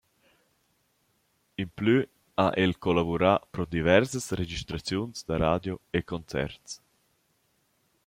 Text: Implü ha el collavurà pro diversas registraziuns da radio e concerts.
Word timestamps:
Implü 1.63 1.95
ha 2.39 2.47
el 2.63 2.73
collavurà 2.85 3.33
pro 3.51 3.63
diversas 3.75 4.25
registraziuns 4.41 5.17
da 5.27 5.35
radio 5.47 5.75
e 5.97 5.99
concerts. 6.11 6.71